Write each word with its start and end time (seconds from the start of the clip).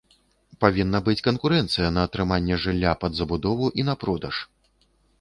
Павінна 0.63 1.01
быць 1.09 1.23
канкурэнцыя 1.27 1.93
на 1.99 2.07
атрыманне 2.11 2.59
жылля 2.65 2.97
пад 3.05 3.11
забудову 3.23 3.73
і 3.81 3.91
на 3.93 4.01
продаж. 4.07 4.35